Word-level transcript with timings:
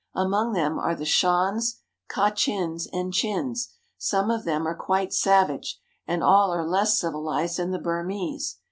Among 0.15 0.53
them 0.53 0.79
are 0.79 0.95
the 0.95 1.05
Shans, 1.05 1.81
Kachins, 2.09 2.87
and 2.91 3.13
Chins; 3.13 3.69
some 3.99 4.31
of 4.31 4.45
them 4.45 4.67
are 4.67 4.73
quite 4.73 5.13
savage, 5.13 5.79
and 6.07 6.23
all 6.23 6.49
are 6.51 6.65
less 6.65 6.97
civilized 6.97 7.57
than 7.59 7.69
the 7.69 7.77
Burmese. 7.77 8.57